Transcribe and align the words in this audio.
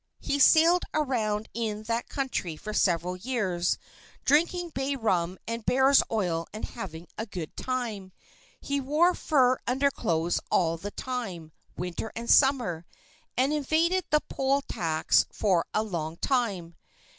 He 0.19 0.39
sailed 0.39 0.81
around 0.95 1.47
in 1.53 1.83
that 1.83 2.09
country 2.09 2.57
for 2.57 2.73
several 2.73 3.15
years, 3.17 3.77
drinking 4.25 4.69
bay 4.69 4.95
rum 4.95 5.37
and 5.47 5.63
bear's 5.63 6.01
oil 6.11 6.47
and 6.51 6.65
having 6.65 7.07
a 7.19 7.27
good 7.27 7.55
time. 7.55 8.11
He 8.59 8.81
wore 8.81 9.13
fur 9.13 9.59
underclothes 9.67 10.39
all 10.49 10.77
the 10.77 10.89
time, 10.89 11.51
winter 11.77 12.11
and 12.15 12.27
summer, 12.31 12.87
and 13.37 13.53
evaded 13.53 14.05
the 14.09 14.21
poll 14.21 14.63
tax 14.63 15.27
for 15.31 15.67
a 15.71 15.83
long 15.83 16.17
time. 16.17 16.77